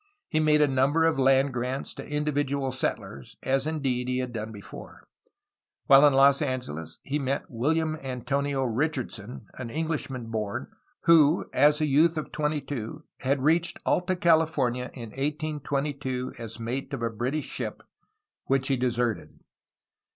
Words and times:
He 0.29 0.39
made 0.39 0.63
a 0.63 0.67
number 0.67 1.03
of 1.03 1.19
land 1.19 1.53
grants 1.53 1.93
to 1.93 2.09
individual 2.11 2.71
settlers, 2.71 3.37
as 3.43 3.65
inded 3.67 4.07
he 4.07 4.17
had 4.17 4.33
done 4.33 4.51
before. 4.51 5.07
While 5.85 6.07
in 6.07 6.15
Los 6.15 6.41
Angeles 6.41 6.97
he 7.03 7.19
met 7.19 7.47
Wilham 7.51 7.95
Antonio 8.03 8.63
Richardson, 8.63 9.45
an 9.59 9.69
Englishman 9.69 10.31
born, 10.31 10.69
who 11.01 11.45
as 11.53 11.79
a 11.81 11.85
youth 11.85 12.17
of 12.17 12.31
twenty 12.31 12.61
two 12.61 13.03
had 13.19 13.43
reached 13.43 13.77
Alta 13.85 14.15
California 14.15 14.89
in 14.95 15.09
1822 15.11 16.33
as 16.39 16.59
mate 16.59 16.91
of 16.95 17.03
a 17.03 17.11
British 17.11 17.45
ship, 17.45 17.83
which 18.45 18.69
he 18.69 18.77
deserted. 18.77 19.37